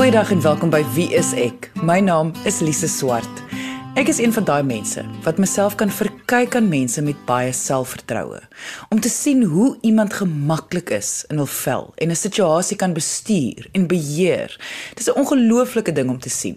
[0.00, 1.66] Goeiedag en welkom by Wie is ek?
[1.84, 3.42] My naam is Lise Swart.
[4.00, 8.40] Ek is een van daai mense wat myself kan verkyk aan mense met baie selfvertroue
[8.88, 13.68] om te sien hoe iemand gemaklik is in hul vel en 'n situasie kan bestuur
[13.76, 14.56] en beheer.
[14.96, 16.56] Dis 'n ongelooflike ding om te sien.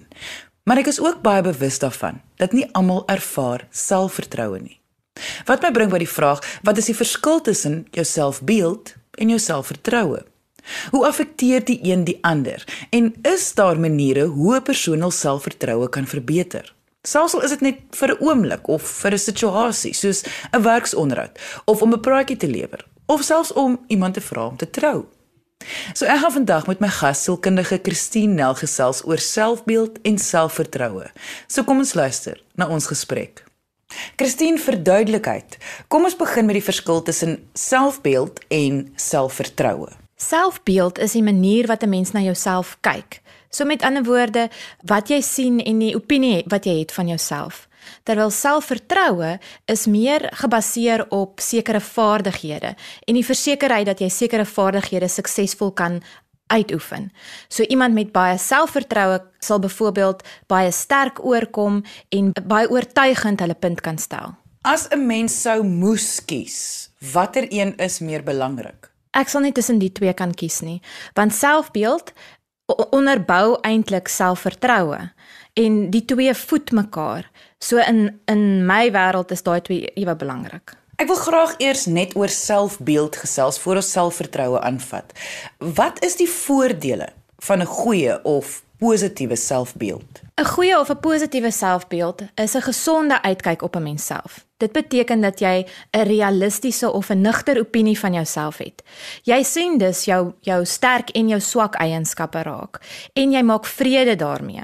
[0.64, 4.80] Maar ek is ook baie bewus daarvan dat nie almal ervaar selfvertroue nie.
[5.46, 9.40] Wat my bring by die vraag, wat is die verskil tussen jou selfbeeld en jou
[9.40, 10.33] selfvertroue?
[10.92, 12.88] Hoe affekteer die een die ander?
[12.90, 16.74] En is daar maniere hoe 'n persoon hul selfvertroue kan verbeter?
[17.02, 21.40] Selfs al is dit net vir 'n oomblik of vir 'n situasie, soos 'n werksonderhoud
[21.66, 25.06] of om 'n praatjie te lewer, of selfs om iemand te vra om te trou.
[25.94, 31.12] So ek gaan vandag met my gas sielkundige Christine Nel gesels oor selfbeeld en selfvertroue.
[31.48, 33.44] So kom ons luister na ons gesprek.
[34.16, 35.58] Christine verduidelikheid.
[35.88, 40.03] Kom ons begin met die verskil tussen selfbeeld en selfvertroue.
[40.24, 43.22] Selfbeeld is die manier wat 'n mens na jouself kyk.
[43.50, 44.50] So met ander woorde,
[44.82, 47.68] wat jy sien en die opinie wat jy het van jouself.
[48.04, 55.08] Terwyl selfvertroue is meer gebaseer op sekere vaardighede en die versekerheid dat jy sekere vaardighede
[55.08, 56.02] suksesvol kan
[56.48, 57.12] uitoefen.
[57.48, 63.82] So iemand met baie selfvertroue sal byvoorbeeld baie sterk oorkom en baie oortuigend hulle punt
[63.82, 64.36] kan stel.
[64.62, 68.93] As 'n mens sou moes kies, watter een is meer belangrik?
[69.14, 70.82] Ek sal nie tussen die twee kan kies nie,
[71.14, 72.14] want selfbeeld
[72.92, 75.10] onderbou eintlik selfvertroue
[75.60, 77.28] en die twee voed mekaar.
[77.60, 80.74] So in in my wêreld is daai twee ewe belangrik.
[81.02, 85.14] Ek wil graag eers net oor selfbeeld gesels voor ons selfvertroue aanvat.
[85.58, 87.10] Wat is die voordele
[87.44, 90.22] van 'n goeie of positiewe selfbeeld?
[90.38, 94.46] 'n Goeie of 'n positiewe selfbeeld is 'n gesonde uitkyk op 'n mens self.
[94.64, 98.84] Dit beteken dat jy 'n realistiese of 'n nugter opinie van jouself het.
[99.24, 102.80] Jy sien dus jou jou sterk en jou swak eienskappe raak
[103.14, 104.64] en jy maak vrede daarmee.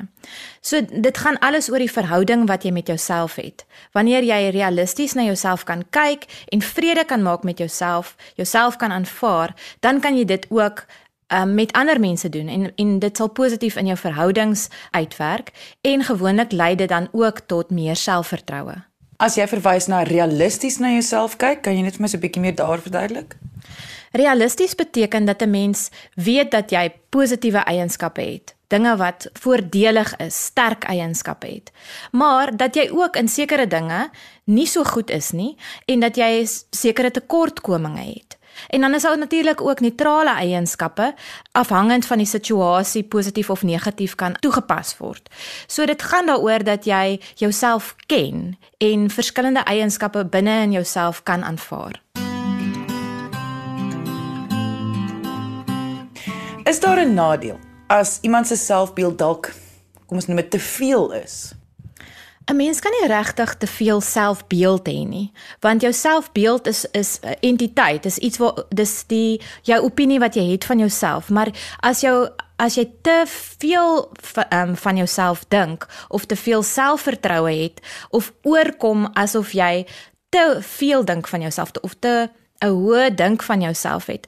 [0.62, 3.66] So dit gaan alles oor die verhouding wat jy met jouself het.
[3.92, 8.92] Wanneer jy realisties na jouself kan kyk en vrede kan maak met jouself, jouself kan
[8.92, 10.86] aanvaar, dan kan jy dit ook
[11.28, 16.04] um, met ander mense doen en en dit sal positief in jou verhoudings uitwerk en
[16.04, 18.89] gewoonlik lei dit dan ook tot meer selfvertroue.
[19.20, 22.24] As jy verwys na realisties na jouself kyk, kan jy net vir my so 'n
[22.24, 23.36] bietjie meer daar verduidelik?
[24.16, 30.46] Realisties beteken dat 'n mens weet dat jy positiewe eienskappe het, dinge wat voordelig is,
[30.46, 31.72] sterk eienskappe het.
[32.12, 34.10] Maar dat jy ook in sekere dinge
[34.46, 38.38] nie so goed is nie en dat jy sekere tekortkominge het.
[38.68, 41.14] En dan is daar natuurlik ook neutrale eienskappe
[41.52, 45.30] afhangend van die situasie positief of negatief kan toegepas word.
[45.68, 51.44] So dit gaan daaroor dat jy jouself ken en verskillende eienskappe binne in jouself kan
[51.44, 52.02] aanvaar.
[56.64, 59.52] Is daar 'n nadeel as iemand se selfbeeld dalk
[60.06, 61.59] kom ons noem dit te veel is?
[62.50, 67.20] 'n Mens kan nie regtig te veel selfbeeld hê nie, want jou selfbeeld is is
[67.22, 71.50] 'n entiteit, is iets wat dis die jou opinie wat jy het van jouself, maar
[71.80, 73.24] as jou as jy te
[73.58, 74.12] veel
[74.54, 77.80] um, van jouself dink of te veel selfvertroue het
[78.10, 79.88] of oorkom asof jy
[80.30, 82.30] te veel dink van jouself of te
[82.60, 84.28] 'n hoë dink van jouself het,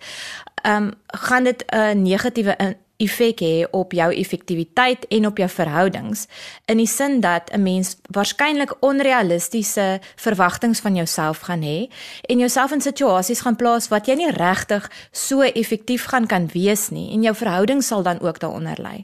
[0.61, 6.28] ehm um, gaan dit 'n negatiewe effek hê op jou effektiwiteit en op jou verhoudings
[6.72, 11.89] in die sin dat 'n mens waarskynlik onrealistiese verwagtinge van jouself gaan hê
[12.22, 16.89] en jouself in situasies gaan plaas wat jy nie regtig so effektief gaan kan wees
[16.89, 19.03] nie en jou verhouding sal dan ook daaronder lê.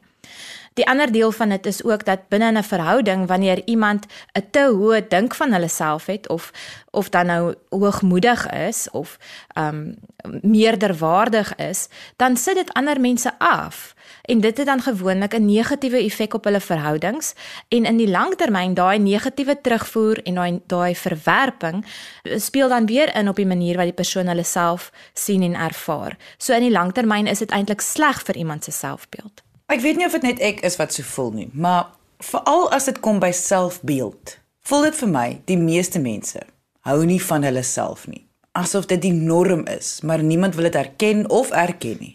[0.77, 4.69] Die ander deel van dit is ook dat binne 'n verhouding wanneer iemand 'n te
[4.79, 6.51] hoë dink van hulle self het of
[6.91, 9.17] of dan nou hoogmoedig is of
[9.57, 9.95] um
[10.41, 15.97] meerderwaardig is, dan sit dit ander mense af en dit het dan gewoonlik 'n negatiewe
[15.97, 17.33] effek op hulle verhoudings
[17.67, 21.85] en in die langtermyn daai negatiewe terugvoer en daai daai verwerping
[22.23, 26.17] speel dan weer in op die manier wat die persoon hulle self sien en ervaar.
[26.37, 29.46] So in die langtermyn is dit eintlik sleg vir iemand se selfbeeld.
[29.67, 31.89] Ek weet nie of dit net ek is wat so voel nie, maar
[32.23, 36.39] veral as dit kom by selfbeeld, voel dit vir my die meeste mense
[36.87, 38.21] hou nie van hulle self nie,
[38.55, 42.13] asof dit die norm is, maar niemand wil dit erken of erken nie.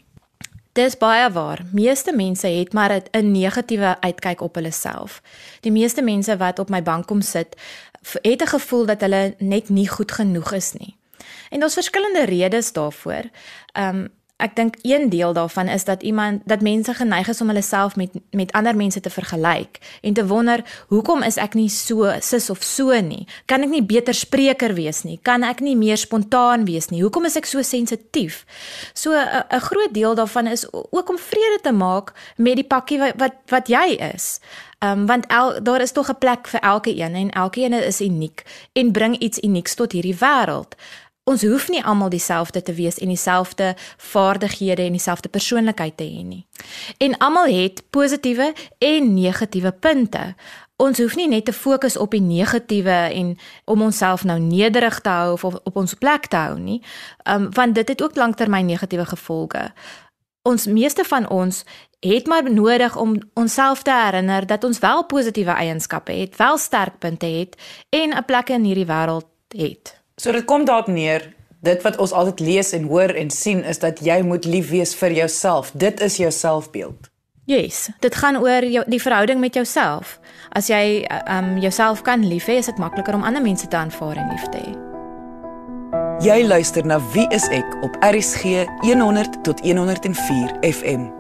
[0.72, 1.60] Dis baie waar.
[1.76, 5.20] Meeste mense het maar 'n negatiewe uitkyk op hulle self.
[5.60, 7.56] Die meeste mense wat op my bank kom sit,
[8.22, 10.96] het 'n gevoel dat hulle net nie goed genoeg is nie.
[11.50, 13.28] En daar's verskillende redes daarvoor.
[13.72, 14.08] Ehm um,
[14.42, 17.96] ek dink een deel daarvan is dat iemand dat mense geneig is om hulle self
[17.96, 22.50] met met ander mense te vergelyk en te wonder hoekom is ek nie so sis
[22.50, 23.26] of so nie?
[23.46, 25.18] Kan ek nie beter spreker wees nie?
[25.22, 27.02] Kan ek nie meer spontaan wees nie?
[27.02, 28.44] Hoekom is ek so sensitief?
[28.94, 33.14] So 'n groot deel daarvan is ook om vrede te maak met die pakkie wat
[33.16, 34.40] wat, wat jy is.
[34.84, 38.42] Um, want el, daar is tog 'n plek vir elke een en elkeen is uniek
[38.72, 40.74] en bring iets unieks tot hierdie wêreld.
[41.24, 46.24] Ons hoef nie almal dieselfde te wees en dieselfde vaardighede en dieselfde persoonlikheid te hê
[46.26, 46.46] nie.
[46.98, 48.48] En almal het positiewe
[48.78, 50.34] en negatiewe punte.
[50.82, 53.36] Ons hoef nie net te fokus op die negatiewe en
[53.70, 56.80] om onsself nou nederig te hou of op ons plek te hou nie,
[57.30, 59.68] um, want dit het ook lanktermyn negatiewe gevolge.
[60.42, 61.62] Ons meeste van ons
[62.02, 67.26] het maar nodig om onsself te herinner dat ons wel positiewe eienskappe het, wel sterkpunte
[67.26, 67.54] het
[67.90, 70.01] en 'n plek in hierdie wêreld het.
[70.22, 71.32] So dit kom daarop neer,
[71.66, 74.94] dit wat ons altyd lees en hoor en sien is dat jy moet lief wees
[74.94, 75.72] vir jouself.
[75.74, 77.08] Dit is jou selfbeeld.
[77.50, 80.20] Yes, dit gaan oor jou die verhouding met jouself.
[80.54, 84.20] As jy um jouself kan lief hê, is dit makliker om ander mense te aanvaar
[84.22, 84.76] en lief te hê.
[86.22, 91.10] Jy luister na Wie is ek op RSG 100 tot 104 FM.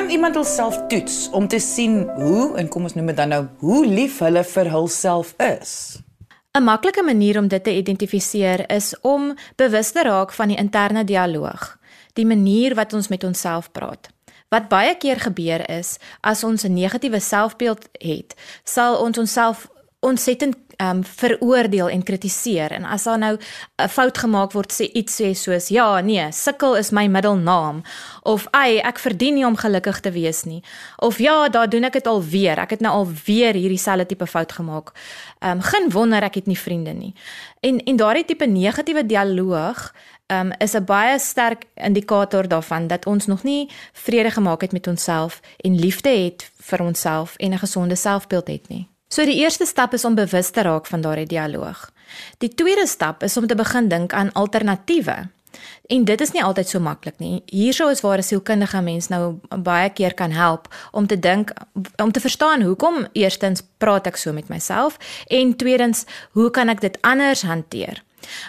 [0.00, 3.40] Kan iemand hulself toets om te sien hoe en kom ons noem dit dan nou
[3.60, 6.00] hoe lief hulle vir hulself is?
[6.56, 11.04] 'n Maklike manier om dit te identifiseer is om bewus te raak van die interne
[11.04, 11.76] dialoog,
[12.12, 14.08] die manier wat ons met onsself praat.
[14.48, 19.68] Wat baie keer gebeur is, as ons 'n negatiewe selfbeeld het, sal ons onsself
[20.00, 22.72] ontsettend um veroordeel en kritiseer.
[22.72, 23.38] En as daar nou
[23.76, 27.82] 'n fout gemaak word sê iets sê soos ja nee sukkel is my middelnaam.
[28.22, 30.62] Of ai ek verdien nie om gelukkig te wees nie.
[30.96, 34.52] Of ja daar doen ek dit alweer ek het nou alweer hierdie selfde tipe fout
[34.52, 34.92] gemaak.
[35.40, 37.14] Um geen wonder ek het nie vriende nie.
[37.60, 39.94] En en daardie tipe negatiewe dialoog
[40.26, 44.86] um is 'n baie sterk indikator daarvan dat ons nog nie vrede gemaak het met
[44.86, 49.66] onsself en liefde het vir onsself en 'n gesonde selfbeeld het nie So die eerste
[49.66, 51.88] stap is om bewus te raak van daardie dialoog.
[52.38, 55.16] Die tweede stap is om te begin dink aan alternatiewe.
[55.90, 57.40] En dit is nie altyd so maklik nie.
[57.50, 61.52] Hiersou is waar 'n sielkundige mens nou baie keer kan help om te dink
[61.96, 64.96] om te verstaan hoekom eerstens praat ek so met myself
[65.26, 68.02] en tweedens hoe kan ek dit anders hanteer?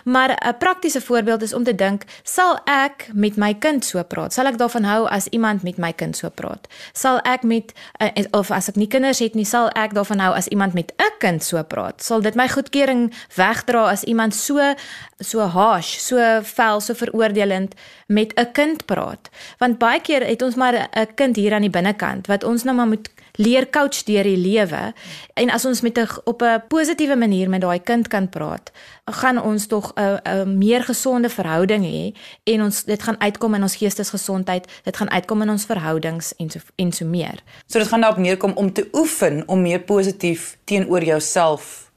[0.03, 4.33] Maar 'n praktiese voorbeeld is om te dink, sal ek met my kind so praat?
[4.33, 6.67] Sal ek daarvan hou as iemand met my kind so praat?
[6.93, 10.33] Sal ek met uh, of as ek nie kinders het nie, sal ek daarvan hou
[10.33, 12.03] as iemand met 'n kind so praat?
[12.03, 14.73] Sal dit my goedkeuring wegdra as iemand so
[15.19, 17.73] so harsh, so vel, so veroordelend
[18.07, 19.29] met 'n kind praat?
[19.57, 22.75] Want baie keer het ons maar 'n kind hier aan die binnekant wat ons nou
[22.75, 24.93] maar moet leer coach deur die lewe
[25.33, 28.71] en as ons met 'n op 'n positiewe manier met daai kind kan praat,
[29.05, 33.61] gaan ons tog 'n 'n meer gesonde verhouding hê en ons dit gaan uitkom in
[33.61, 37.43] ons geestesgesondheid, dit gaan uitkom in ons verhoudings en so en so meer.
[37.67, 41.91] So dit gaan daarop neerkom om te oefen om meer positief teenoor jouself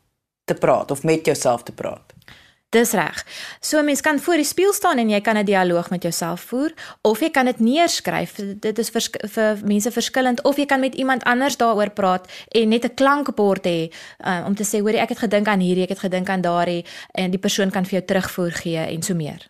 [0.45, 2.14] te praat of met jouself te praat.
[2.75, 3.27] Dis reg.
[3.61, 6.73] So mens kan voor die spieël staan en jy kan 'n dialoog met jouself voer
[7.03, 8.33] of jy kan dit neerskryf.
[8.61, 12.69] Dit is vir vir mense verskillend of jy kan met iemand anders daaroor praat en
[12.69, 13.91] net 'n klankbord hê
[14.27, 16.85] uh, om te sê hoor ek het gedink aan hierdie, ek het gedink aan daardie
[17.13, 19.49] en die persoon kan vir jou terugvoer gee en so meer.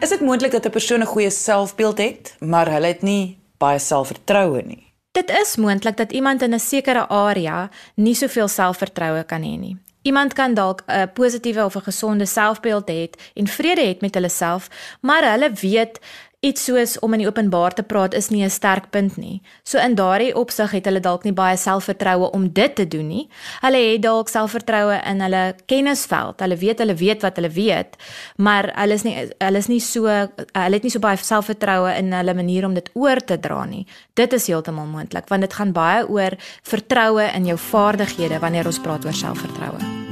[0.00, 3.78] Is dit moontlik dat 'n persoon 'n goeie selfbeeld het, maar hulle het nie baie
[3.78, 4.89] selfvertroue nie?
[5.12, 9.76] Dit is moontlik dat iemand in 'n sekere area nie soveel selfvertroue kan hê nie.
[10.02, 14.28] Iemand kan dalk 'n positiewe of 'n gesonde selfbeeld hê en vrede het met hulle
[14.28, 14.68] self,
[15.00, 15.98] maar hulle weet
[16.40, 19.42] iets soos om in die openbaar te praat is nie 'n sterk punt nie.
[19.62, 23.28] So in daardie opsig het hulle dalk nie baie selfvertroue om dit te doen nie.
[23.60, 26.40] Hulle het dalk selfvertroue in hulle kennisveld.
[26.40, 27.96] Hulle weet hulle weet wat hulle weet,
[28.36, 32.12] maar hulle is nie hulle is nie so hulle het nie so baie selfvertroue in
[32.12, 33.86] hulle manier om dit oor te dra nie.
[34.14, 36.30] Dit is heeltemal moontlik want dit gaan baie oor
[36.62, 40.09] vertroue in jou vaardighede wanneer ons praat oor selfvertroue.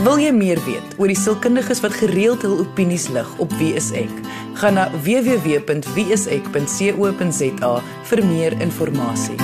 [0.00, 3.92] Wil jy meer weet oor die sielkundiges wat gereeld hul opinies lig op Wie is
[3.92, 4.08] ek?
[4.56, 7.72] Gaan na www.wieisek.co.za
[8.08, 9.36] vir meer inligting.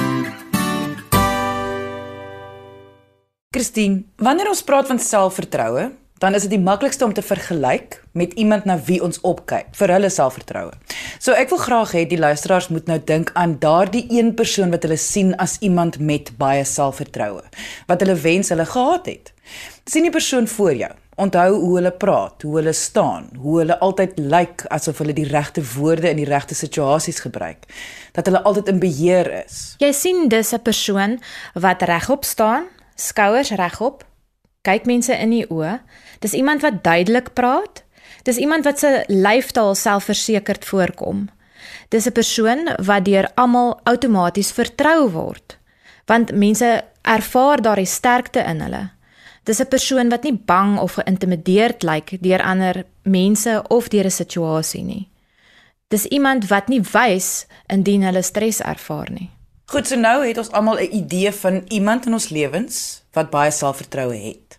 [3.52, 8.32] Christine, wanneer ons praat van selfvertroue, dan is dit die maklikste om te vergelyk met
[8.32, 10.72] iemand na wie ons opkyk vir hulle selfvertroue.
[11.18, 14.82] So ek wil graag hê die luisteraars moet nou dink aan daardie een persoon wat
[14.82, 17.44] hulle sien as iemand met baie selfvertroue,
[17.86, 19.32] wat hulle wens hulle gehad het
[19.86, 20.92] sien die persoon voor jou.
[21.16, 25.62] Onthou hoe hulle praat, hoe hulle staan, hoe hulle altyd lyk asof hulle die regte
[25.76, 27.64] woorde in die regte situasies gebruik.
[28.12, 29.76] Dat hulle altyd in beheer is.
[29.80, 31.18] Jy sien dis 'n persoon
[31.54, 32.64] wat regop staan,
[32.96, 34.04] skouers regop,
[34.62, 35.80] kyk mense in die oë.
[36.18, 37.84] Dis iemand wat duidelik praat.
[38.22, 41.28] Dis iemand wat se lyfstaal selfversekerd voorkom.
[41.88, 45.58] Dis 'n persoon wat deur almal outomaties vertrou word,
[46.04, 48.90] want mense ervaar daardie sterkte in hulle.
[49.42, 54.10] Dis 'n persoon wat nie bang of geïntimideerd lyk deur ander mense of deur 'n
[54.10, 55.08] situasie nie.
[55.88, 59.30] Dis iemand wat nie wys indien hulle stres ervaar nie.
[59.66, 63.50] Goed, so nou het ons almal 'n idee van iemand in ons lewens wat baie
[63.50, 64.58] selfvertroue het.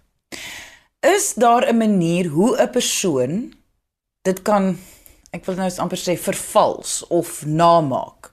[0.99, 3.53] Is daar 'n manier hoe 'n persoon
[4.21, 4.77] dit kan
[5.29, 8.31] ek wil nou amper sê vervals of namaak?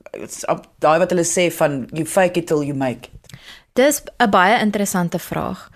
[0.78, 3.38] Daai wat hulle sê van you fake it till you make it.
[3.72, 5.70] Dis 'n baie interessante vraag.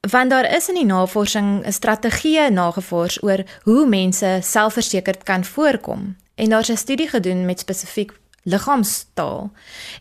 [0.00, 6.16] Want daar is in die navorsing 'n strategie nagevors oor hoe mense selfversekerd kan voorkom.
[6.34, 8.12] En daar's 'n studie gedoen met spesifiek
[8.46, 9.50] liggaamstaal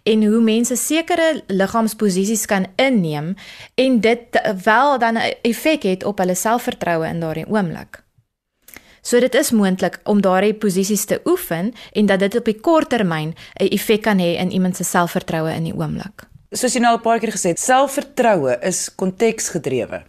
[0.04, 3.34] en hoe mense sekere liggaamsposisies kan inneem
[3.76, 8.04] en dit wel dan 'n effek het op hulle selfvertroue in daardie oomblik.
[9.02, 12.90] So dit is moontlik om daardie posisies te oefen en dat dit op die kort
[12.90, 16.24] termyn 'n effek kan hê in iemand se selfvertroue in die oomblik.
[16.52, 20.04] Soos jy nou al 'n paar keer gesê het, selfvertroue is konteksgedrewe.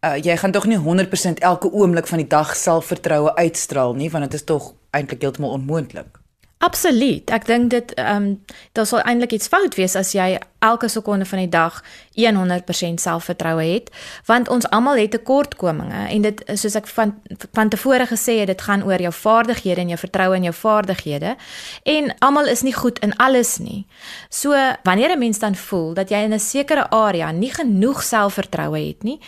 [0.00, 4.24] Uh jy gaan tog nie 100% elke oomblik van die dag selfvertroue uitstraal nie, want
[4.24, 6.18] dit is tog eintlik heeltemal onmoontlik.
[6.58, 7.30] Absoluut.
[7.30, 8.30] Ek dink dit ehm um,
[8.74, 11.76] daar sal eintlik iets fout wees as jy elke sekonde van die dag
[12.18, 13.92] 100% selfvertroue het,
[14.26, 17.14] want ons almal het tekortkominge en dit soos ek van
[17.54, 21.36] van tevore gesê het, dit gaan oor jou vaardighede en jou vertroue in jou vaardighede
[21.84, 23.86] en almal is nie goed in alles nie.
[24.28, 24.50] So
[24.82, 29.02] wanneer 'n mens dan voel dat jy in 'n sekere area nie genoeg selfvertroue het
[29.02, 29.20] nie,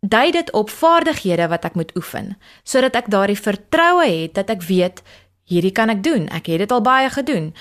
[0.00, 4.62] dui dit op vaardighede wat ek moet oefen sodat ek daardie vertroue het dat ek
[4.62, 5.02] weet
[5.44, 6.28] hierdie kan ek doen.
[6.28, 7.54] Ek het dit al baie gedoen.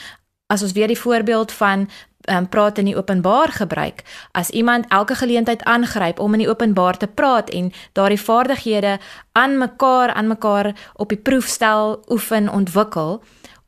[0.48, 1.88] As ons weer die voorbeeld van
[2.30, 6.98] um, praat in die openbaar gebruik, as iemand elke geleentheid aangryp om in die openbaar
[6.98, 9.00] te praat en daardie vaardighede
[9.32, 13.24] aan mekaar aan mekaar op die proef stel, oefen, ontwikkel,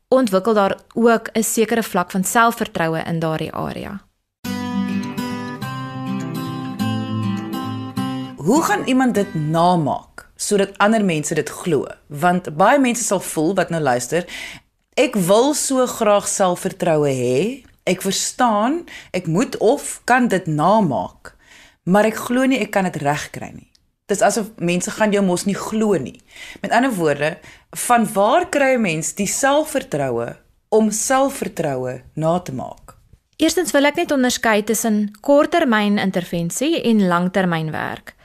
[0.08, 4.00] ontwikkel daar ook 'n sekere vlak van selfvertroue in daardie area.
[8.36, 10.25] Hoe gaan iemand dit namaak?
[10.36, 11.86] Sodat ander mense dit glo.
[12.08, 14.26] Want baie mense sal voel wat nou luister
[14.96, 17.64] ek wil so graag selfvertroue hê.
[17.84, 21.36] Ek verstaan ek moet of kan dit namaak
[21.86, 23.70] maar ek glo nie ek kan dit regkry nie.
[24.10, 26.18] Dis asof mense gaan jou mos nie glo nie.
[26.62, 27.36] Met ander woorde
[27.86, 30.36] van waar kry 'n mens die selfvertroue
[30.68, 32.94] om selfvertroue na te maak?
[33.38, 38.15] Eerstens wil ek net onderskei tussen korttermyn intervensie en langtermynwerk.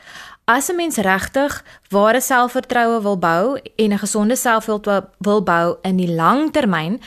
[0.46, 4.86] As 'n mens regtig ware selfvertroue wil bou en 'n gesonde selfbeeld
[5.18, 7.00] wil bou in die lang termyn,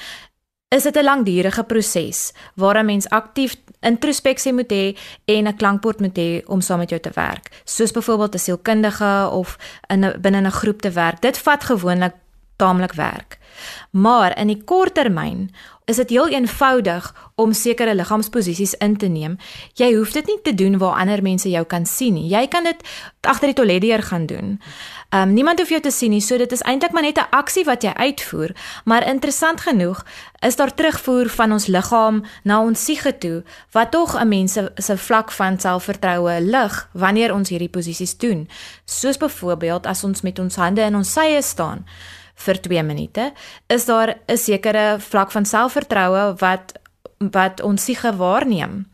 [0.68, 6.00] is dit 'n langdurige proses waar 'n mens aktief introspeksie moet hê en 'n klankbord
[6.00, 10.20] moet hê om saam met jou te werk, soos byvoorbeeld 'n sielkundige of in 'n
[10.20, 11.20] binne 'n groep te werk.
[11.20, 12.14] Dit vat gewoonlik
[12.56, 13.38] taamlik werk.
[13.90, 15.50] Maar in die kort termyn
[15.84, 19.37] is dit heel eenvoudig om sekere liggaamsposisies in te neem.
[19.76, 22.28] Jy hoef dit nie te doen waar ander mense jou kan sien nie.
[22.30, 22.80] Jy kan dit
[23.20, 24.56] agter die toiletdeur gaan doen.
[25.11, 27.30] Ehm um, niemand hoef jou te sien nie, so dit is eintlik maar net 'n
[27.30, 28.56] aksie wat jy uitvoer.
[28.84, 30.04] Maar interessant genoeg
[30.40, 34.96] is daar terugvoer van ons liggaam na ons siege toe wat tog 'n mens se
[34.96, 38.49] vlak van selfvertroue lig wanneer ons hierdie posisies doen.
[38.84, 41.84] Soos byvoorbeeld as ons met ons hande in ons sye staan
[42.34, 43.32] vir 2 minute,
[43.66, 46.72] is daar 'n sekere vlak van selfvertroue wat
[47.18, 48.86] wat ons siege waarneem.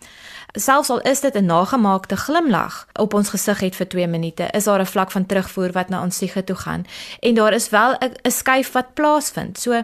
[0.52, 4.64] Selfs al is dit 'n nagemaakte glimlag op ons gesig het vir 2 minute, is
[4.64, 6.86] daar 'n vlak van terugvoer wat na ons siege toe gaan
[7.20, 9.58] en daar is wel 'n skuif wat plaasvind.
[9.58, 9.82] So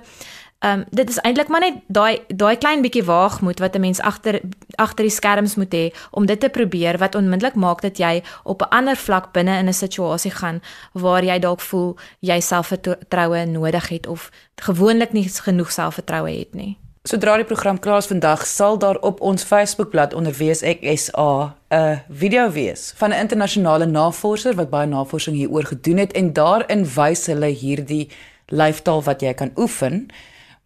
[0.59, 4.01] Ehm um, dit is eintlik maar net daai daai klein bietjie waagmoed wat 'n mens
[4.01, 4.41] agter
[4.75, 8.63] agter die skerms moet hê om dit te probeer wat onmiddellik maak dat jy op
[8.63, 13.89] 'n ander vlak binne in 'n situasie gaan waar jy dalk voel jy selfvertroue nodig
[13.89, 16.79] het of gewoonlik nie genoeg selfvertroue het nie.
[17.07, 22.51] Sodra die program klaar is vandag, sal daar op ons Facebookblad onder WSXA 'n video
[22.51, 27.47] wees van 'n internasionale navorser wat baie navorsing hieroor gedoen het en daarin wys hulle
[27.47, 28.09] hierdie
[28.47, 30.09] lyfstaal wat jy kan oefen.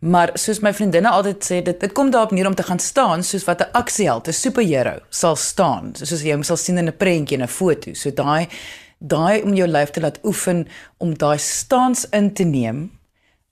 [0.01, 3.23] Maar soos my vriendinne altyd sê, dit dit kom daarop neer om te gaan staan
[3.23, 6.97] soos wat 'n aksieheld, 'n superheld sal staan, soos jy hom sal sien in 'n
[6.97, 7.95] prentjie en 'n foto.
[7.95, 8.49] So daai
[8.99, 12.91] daai om jou lyf te laat oefen om daai stans in te neem.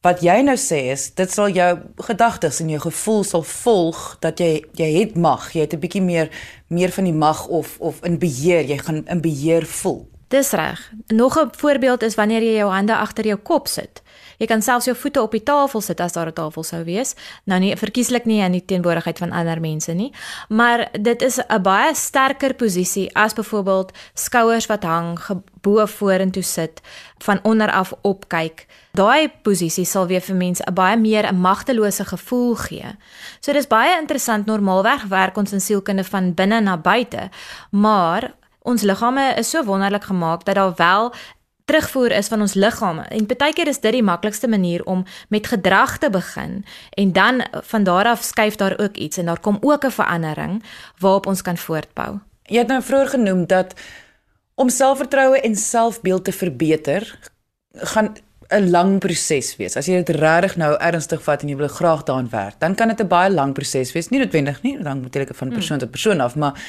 [0.00, 4.38] Wat jy nou sê is, dit sal jou gedagtes en jou gevoel sal volg dat
[4.38, 6.28] jy jy het mag, jy het 'n bietjie meer
[6.68, 10.08] meer van die mag of of in beheer, jy gaan in beheer voel.
[10.28, 10.92] Dis reg.
[11.06, 14.02] Nog 'n voorbeeld is wanneer jy jou hande agter jou kop sit.
[14.38, 17.14] Jy kan selfs jou voete op die tafel sit as daar 'n tafel sou wees.
[17.44, 20.12] Nou nie verkieslik nie in die teenwoordigheid van ander mense nie,
[20.48, 25.18] maar dit is 'n baie sterker posisie as byvoorbeeld skouers wat hang
[25.60, 26.80] bo vorentoe sit
[27.18, 28.66] van onder af opkyk.
[28.92, 32.96] Daai posisie sal weer vir mense 'n baie meer 'n magtelose gevoel gee.
[33.40, 37.30] So dis baie interessant normaalweg werk ons in sielkunde van binne na buite,
[37.70, 41.12] maar ons liggame is so wonderlik gemaak dat daar wel
[41.68, 43.04] terugvoer is van ons liggame.
[43.12, 46.64] En baie keer is dit die maklikste manier om met gedrag te begin
[46.96, 50.62] en dan van daar af skuif daar ook iets en daar kom ook 'n verandering
[50.98, 52.18] waarop ons kan voortbou.
[52.42, 53.74] Jy het nou vroeër genoem dat
[54.54, 57.18] om selfvertroue en selfbeeld te verbeter
[57.72, 58.16] gaan
[58.48, 59.76] 'n lang proses wees.
[59.76, 62.88] As jy dit regtig nou ernstig vat en jy wil graag daaraan werk, dan kan
[62.88, 64.08] dit 'n baie lang proses wees.
[64.08, 65.82] Nie noodwendig nie, dan natuurlik van persoon mm.
[65.82, 66.62] tot persoon af, maar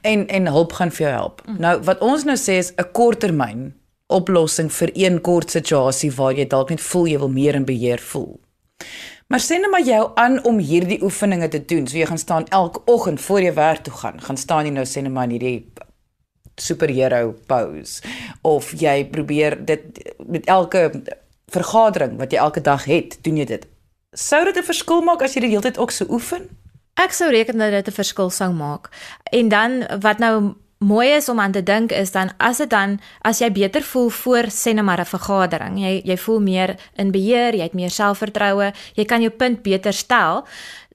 [0.00, 1.42] en en hulp gaan vir jou help.
[1.46, 1.56] Mm.
[1.58, 3.74] Nou wat ons nou sê is 'n korttermyn
[4.06, 7.98] oplossing vir een kort situasie waar jy dalk net voel jy wil meer in beheer
[7.98, 8.40] voel.
[9.26, 11.86] Maar sê net maar jou aan om hierdie oefeninge te doen.
[11.86, 14.20] So jy gaan staan elke oggend voor jy werk toe gaan.
[14.22, 15.72] Gaan staan jy nou sê net maar in hierdie
[16.56, 18.00] superhero pose
[18.46, 19.82] of jy probeer dit
[20.26, 20.88] met elke
[21.52, 23.66] vergadering wat jy elke dag het, doen jy dit.
[24.16, 26.48] Sou dit 'n verskil maak as jy dit heeltyd ook so oefen?
[26.94, 28.88] Ek sou reken dat dit 'n verskil sou maak.
[29.32, 32.98] En dan wat nou mooi is om aan te dink is dan as dit dan
[33.20, 37.10] as jy beter voel voor sê net maar 'n vergadering, jy jy voel meer in
[37.10, 40.46] beheer, jy het meer selfvertroue, jy kan jou punt beter stel.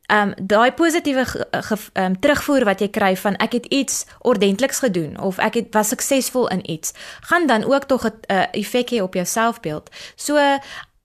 [0.07, 4.79] Ehm um, daai positiewe ehm um, terugvoer wat jy kry van ek het iets ordentliks
[4.79, 8.89] gedoen of ek het was suksesvol in iets, gaan dan ook tog 'n uh, effek
[8.91, 9.89] hê op jou selfbeeld.
[10.15, 10.37] So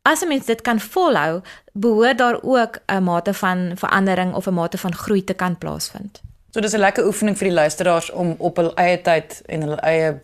[0.02, 1.40] as 'n mens dit kan volhou,
[1.72, 6.25] behoort daar ook 'n mate van verandering of 'n mate van groei te kan plaasvind.
[6.56, 9.76] So dis 'n lekker oefening vir die luisteraars om op hul eie tyd en hul
[9.76, 10.20] eie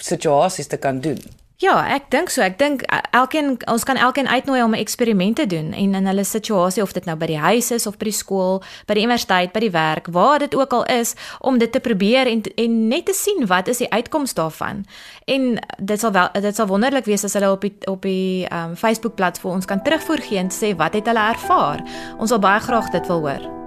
[0.00, 1.18] situasies te kan doen.
[1.56, 2.40] Ja, ek dink so.
[2.40, 6.24] Ek dink elkeen ons kan elkeen uitnooi om 'n eksperiment te doen en in hulle
[6.24, 9.52] situasie of dit nou by die huis is of by die skool, by die universiteit,
[9.52, 13.04] by die werk, waar dit ook al is, om dit te probeer en en net
[13.04, 14.86] te sien wat is die uitkoms daarvan.
[15.24, 18.76] En dit sal wel dit sal wonderlik wees as hulle op die op die um,
[18.76, 21.84] Facebook bladsy ons kan terugvoer gee en sê wat het hulle ervaar.
[22.18, 23.63] Ons sal baie graag dit wil hoor.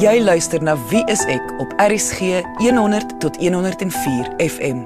[0.00, 4.78] Jy luister na Wie is ek op RCG 100 tot 104 FM.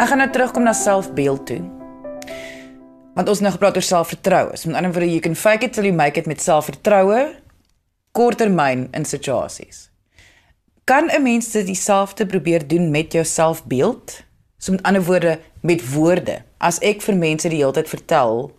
[0.00, 1.58] Ek gaan nou terugkom na selfbeeld toe.
[3.14, 4.56] Want ons nou gepraat oor selfvertroue.
[4.56, 7.34] So met ander woorde, you can fake it till you make it met selfvertroue
[8.16, 9.90] korttermyn in situasies.
[10.84, 14.22] Kan 'n mens dit dieselfde probeer doen met jou selfbeeld?
[14.58, 16.42] So met ander woorde, met woorde.
[16.58, 18.50] As ek vir mense die hele tyd vertel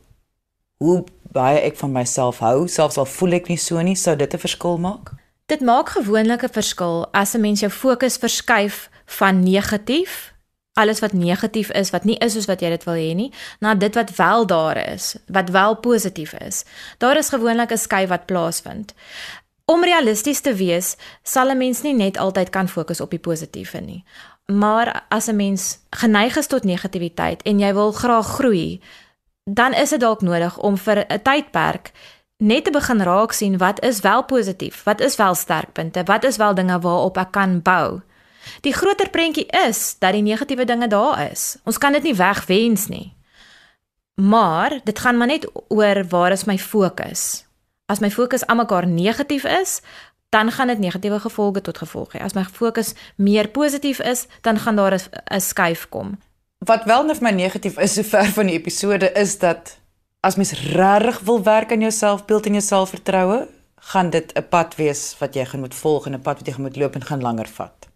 [0.82, 4.34] hoe baie ek van myself hou, selfs al voel ek nie so nie, sou dit
[4.34, 5.14] 'n verskil maak?
[5.46, 10.34] Dit maak gewoonlik 'n verskil as 'n mens jou fokus verskuif van negatief,
[10.74, 13.76] alles wat negatief is, wat nie is soos wat jy dit wil hê nie, na
[13.76, 16.66] dit wat wel daar is, wat wel positief is.
[16.98, 18.94] Daar is gewoonlik 'n skuif wat plaasvind.
[19.66, 23.82] Om realisties te wees, sal 'n mens nie net altyd kan fokus op die positiewe
[23.82, 24.04] nie.
[24.46, 28.82] Maar as 'n mens geneig is tot negativiteit en jy wil graag groei,
[29.44, 31.92] dan is dit dalk nodig om vir 'n tydperk
[32.38, 36.38] net te begin raak sien wat is wel positief, wat is wel sterkpunte, wat is
[36.38, 38.02] wel dinge waarop ek kan bou.
[38.62, 41.58] Die groter prentjie is dat die negatiewe dinge daar is.
[41.64, 43.14] Ons kan dit nie wegwens nie.
[44.16, 47.46] Maar dit gaan maar net oor waar is my fokus.
[47.86, 49.82] As my fokus almekaar negatief is,
[50.30, 52.22] dan gaan dit negatiewe gevolge tot gevolg hê.
[52.22, 54.94] As my fokus meer positief is, dan gaan daar
[55.32, 56.18] 'n skuif kom
[56.66, 59.78] wat wel net my negatief is sover van die episode is dat
[60.22, 63.48] as mens regtig wil werk aan jou selfbeeld en jou selfvertroue,
[63.92, 66.54] gaan dit 'n pad wees wat jy gaan moet volg en 'n pad wat jy
[66.54, 67.90] gaan moet loop en gaan langer vat.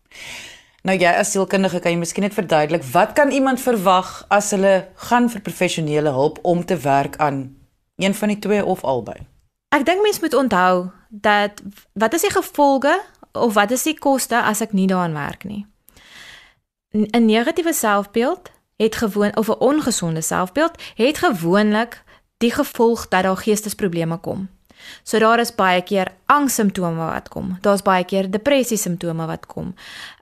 [0.81, 4.87] Nou jy as sielkundige kan jy miskien net verduidelik wat kan iemand verwag as hulle
[4.95, 7.55] gaan vir professionele hulp om te werk aan
[7.97, 9.27] een van die twee of albei?
[9.69, 11.61] Ek dink mense moet onthou dat
[11.93, 13.01] wat is die gevolge
[13.31, 15.65] of wat is die koste as ek nie daaraan werk nie?
[16.95, 22.03] 'n Negatiewe selfbeeld het gewoon of 'n ongesonde selfbeeld het gewoonlik
[22.37, 24.49] die gevolg dat daar geestesprobleme kom.
[25.03, 27.57] So daar is baie keer angssimptome wat kom.
[27.61, 29.73] Daar's baie keer depressie simptome wat kom.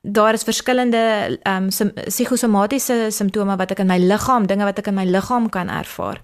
[0.02, 4.88] Daar is verskillende ehm um, psigosomatiese simptome wat ek in my liggaam, dinge wat ek
[4.88, 6.22] in my liggaam kan ervaar.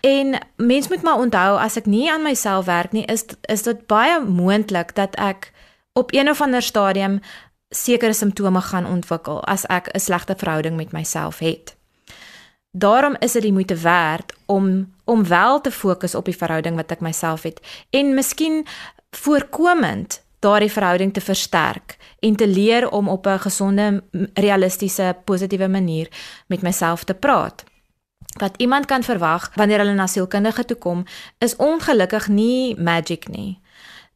[0.00, 3.86] En mens moet maar onthou as ek nie aan myself werk nie, is is dit
[3.86, 5.52] baie moontlik dat ek
[5.92, 7.20] op een of ander stadium
[7.76, 11.76] sekere simptome gaan ontwikkel as ek 'n slegte verhouding met myself het.
[12.70, 16.90] Daarom is dit die moeite werd om om wel te fokus op die verhouding wat
[16.90, 17.60] ek myself het
[17.90, 18.66] en miskien
[19.10, 24.02] voorkomend daardie verhouding te versterk en te leer om op 'n gesonde,
[24.34, 26.08] realistiese, positiewe manier
[26.46, 27.64] met myself te praat.
[28.38, 31.04] Wat iemand kan verwag wanneer hulle na sielkundige toe kom,
[31.38, 33.60] is ongelukkig nie magic nie.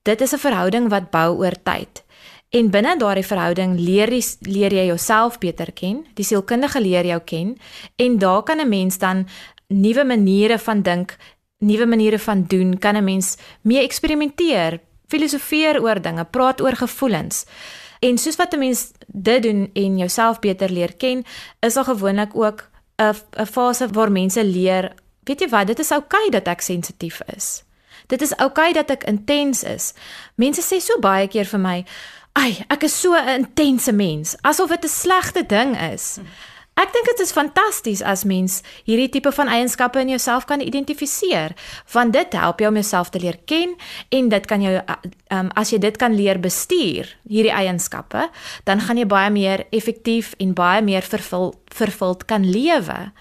[0.02, 2.04] Dit is 'n verhouding wat bou oor tyd.
[2.50, 7.18] En binne daardie verhouding leer jy leer jy jouself beter ken, die sielkundige leer jou
[7.20, 7.56] ken
[8.00, 9.28] en daar kan 'n mens dan
[9.68, 11.16] nuwe maniere van dink,
[11.58, 17.44] nuwe maniere van doen, kan 'n mens mee eksperimenteer, filosofeer oor dinge, praat oor gevoelens.
[18.00, 21.24] En soos wat 'n mens dit doen en jouself beter leer ken,
[21.60, 25.90] is daar gewoonlik ook 'n 'n fase waar mense leer, weet jy wat, dit is
[25.90, 27.64] oukei okay dat ek sensitief is.
[28.06, 29.94] Dit is oukei okay dat ek intens is.
[30.34, 31.84] Mense sê so baie keer vir my,
[32.32, 36.20] Ai, ek is so 'n intense mens, asof dit 'n slegte ding is.
[36.78, 41.54] Ek dink dit is fantasties as mens hierdie tipe van eienskappe in jouself kan identifiseer,
[41.92, 43.74] want dit help jou om jouself te leer ken
[44.14, 44.74] en dit kan jou
[45.34, 48.28] um, as jy dit kan leer bestuur, hierdie eienskappe,
[48.64, 53.12] dan gaan jy baie meer effektief en baie meer vervul vervuld kan lewe.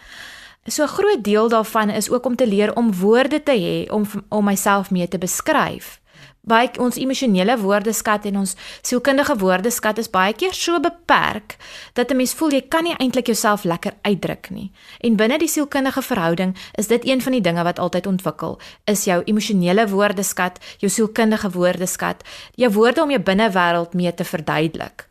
[0.68, 4.06] So 'n groot deel daarvan is ook om te leer om woorde te hê om
[4.30, 6.00] om myself mee te beskryf
[6.48, 11.58] baie ons emosionele woordeskat en ons sielkundige woordeskat is baie keer so beperk
[11.94, 14.72] dat 'n mens voel jy kan nie eintlik jouself lekker uitdruk nie.
[15.02, 19.04] En binne die sielkundige verhouding is dit een van die dinge wat altyd ontwikkel, is
[19.04, 22.24] jou emosionele woordeskat, jou sielkundige woordeskat,
[22.56, 25.08] jou woorde om jou binnewêreld mee te verduidelik.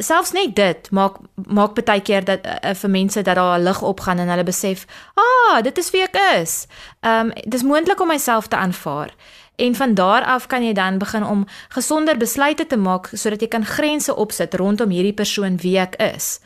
[0.00, 3.82] Selfs net dit maak maak baie keer dat uh, vir mense dat daar 'n lig
[3.82, 6.66] opgaan en hulle besef, "Ah, dit is wie ek is."
[7.00, 9.14] Ehm um, dis moontlik om myself te aanvaar.
[9.56, 13.48] En van daar af kan jy dan begin om gesonder besluite te maak sodat jy
[13.48, 16.40] kan grense opsit rondom hierdie persoon wie ek is.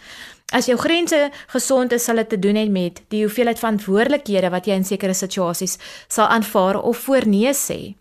[0.53, 4.67] As jou grense gesond is, sal dit te doen hê met die hoeveelheid verantwoordelikhede wat
[4.67, 7.95] jy in sekere situasies sal aanvaar of voor nee sê.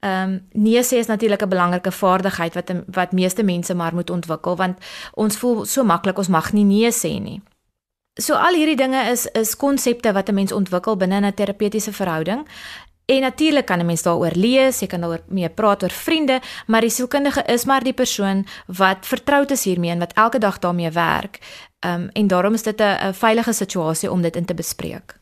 [0.00, 4.10] Ehm um, nee sê is natuurlik 'n belangrike vaardigheid wat wat meeste mense maar moet
[4.10, 4.78] ontwikkel want
[5.14, 7.42] ons voel so maklik ons mag nie nee sê nie.
[8.20, 12.46] So al hierdie dinge is is konsepte wat 'n mens ontwikkel binne 'n terapeutiese verhouding
[13.10, 16.80] En natuurlik kan 'n mens daaroor lees, jy kan daaroor mee praat oor vriende, maar
[16.80, 20.90] die sielkundige is maar die persoon wat vertroud is hiermee en wat elke dag daarmee
[20.90, 21.38] werk.
[21.86, 25.19] Um en daarom is dit 'n veilige situasie om dit in te bespreek.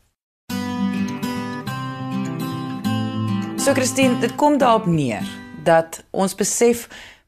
[3.59, 5.27] So Christine, dit kom daarop neer
[5.63, 6.85] dat ons besef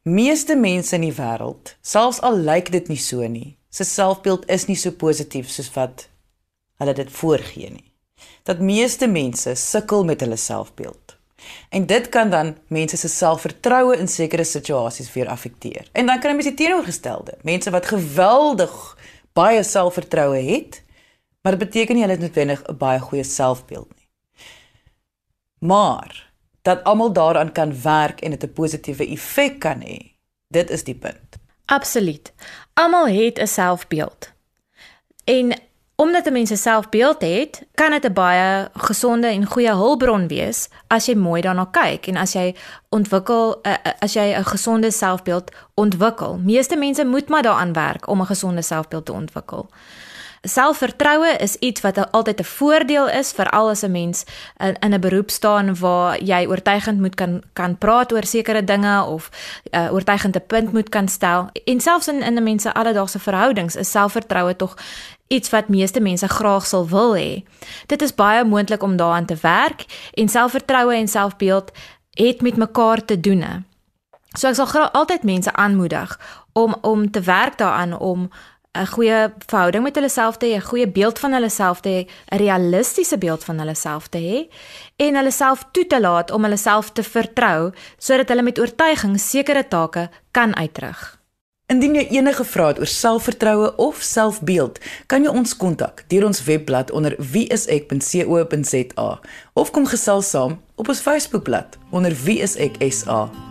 [0.07, 4.65] meeste mense in die wêreld, selfs al lyk dit nie so nie, se selfbeeld is
[4.69, 6.07] nie so positief soos wat
[6.79, 7.91] hulle dit voorgee nie
[8.47, 11.15] dat meeste mense sukkel met hulle selfbeeld.
[11.69, 15.89] En dit kan dan mense se selfvertroue in sekere situasies weer affekteer.
[15.91, 18.75] En dan kan jy mens die teenoorgestelde, mense wat geweldig
[19.37, 20.81] baie selfvertroue het,
[21.41, 24.00] maar dit beteken nie hulle het noodwendig 'n baie goeie selfbeeld nie.
[25.61, 29.97] Maar dat almal daaraan kan werk en dit 'n positiewe effek kan hê.
[30.47, 31.37] Dit is die punt.
[31.65, 32.33] Absoluut.
[32.73, 34.33] Almal het 'n selfbeeld.
[35.23, 35.53] En
[36.01, 40.69] Omdat 'n mens 'n selfbeeld het, kan dit 'n baie gesonde en goeie hulpbron wees
[40.87, 42.55] as jy mooi daarna kyk en as jy
[42.89, 46.37] ontwikkel uh, as jy 'n gesonde selfbeeld ontwikkel.
[46.37, 49.69] Meeste mense moet maar daaraan werk om 'n gesonde selfbeeld te ontwikkel.
[50.41, 54.23] Selfvertroue is iets wat altyd 'n voordeel is vir al as 'n mens
[54.57, 59.03] in, in 'n beroep staan waar jy oortuigend moet kan kan praat oor sekere dinge
[59.03, 59.29] of
[59.63, 61.49] 'n uh, oortuigende punt moet kan stel.
[61.65, 64.77] En selfs in in 'n mens se alledaagse verhoudings is selfvertroue tog
[65.27, 67.43] iets wat meeste mense graag sal wil hê.
[67.85, 71.71] Dit is baie moontlik om daaraan te werk en selfvertroue en selfbeeld
[72.13, 73.65] het met mekaar te doen.
[74.37, 76.19] So ek sal altyd mense aanmoedig
[76.53, 78.29] om om te werk daaraan om
[78.71, 81.89] 'n goeie verhouding met hulle self te hê, 'n goeie beeld van hulle self te
[81.89, 84.47] hê, 'n realistiese beeld van hulle self te hê
[84.95, 89.19] en hulle self toe te laat om hulle self te vertrou sodat hulle met oortuiging
[89.19, 91.19] sekere take kan uitrig.
[91.67, 96.43] Indien jy enige vrae het oor selfvertroue of selfbeeld, kan jy ons kontak deur ons
[96.43, 99.19] webblad onder wieisek.co.za
[99.53, 103.50] of kom gesels saam op ons Facebookblad onder wieiseksa.